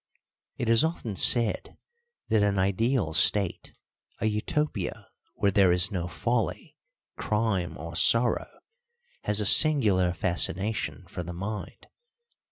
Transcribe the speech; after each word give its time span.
It 0.57 0.67
is 0.67 0.83
often 0.83 1.15
said 1.15 1.77
that 2.29 2.41
an 2.41 2.57
ideal 2.57 3.13
state 3.13 3.71
a 4.19 4.25
Utopia 4.25 5.11
where 5.35 5.51
there 5.51 5.71
is 5.71 5.91
no 5.91 6.07
folly, 6.07 6.75
crime, 7.17 7.77
or 7.77 7.95
sorrow 7.95 8.49
has 9.25 9.39
a 9.39 9.45
singular 9.45 10.11
fascination 10.11 11.05
for 11.07 11.21
the 11.21 11.33
mind. 11.33 11.85